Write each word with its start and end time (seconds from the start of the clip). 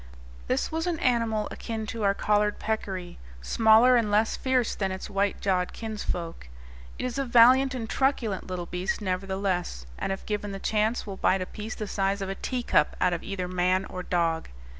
This 0.47 0.71
was 0.71 0.87
an 0.87 0.97
animal 0.97 1.47
akin 1.51 1.85
to 1.93 2.01
our 2.01 2.15
collared 2.15 2.57
peccary, 2.57 3.19
smaller 3.39 3.95
and 3.95 4.09
less 4.09 4.35
fierce 4.35 4.73
than 4.73 4.91
its 4.91 5.11
white 5.11 5.39
jawed 5.41 5.73
kinsfolk. 5.73 6.47
It 6.97 7.05
is 7.05 7.19
a 7.19 7.23
valiant 7.23 7.75
and 7.75 7.87
truculent 7.87 8.47
little 8.47 8.65
beast, 8.65 8.99
nevertheless, 8.99 9.85
and 9.99 10.11
if 10.11 10.25
given 10.25 10.53
the 10.53 10.59
chance 10.59 11.05
will 11.05 11.17
bite 11.17 11.43
a 11.43 11.45
piece 11.45 11.75
the 11.75 11.85
size 11.85 12.23
of 12.23 12.29
a 12.29 12.33
teacup 12.33 12.95
out 12.99 13.13
of 13.13 13.21
either 13.21 13.47
man 13.47 13.85
or 13.85 14.01
dog. 14.01 14.49